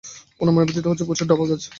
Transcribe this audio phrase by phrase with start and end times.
[0.41, 1.63] অনুমানের ভিত্তি হচ্ছে গ্রামে প্রচুর ডাব গাছ।